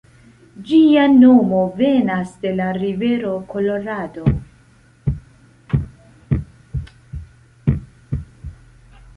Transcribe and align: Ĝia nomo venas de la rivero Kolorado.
Ĝia 0.67 1.01
nomo 1.23 1.59
venas 1.81 2.31
de 2.45 2.53
la 2.61 2.69
rivero 2.77 3.35
Kolorado. 3.53 4.33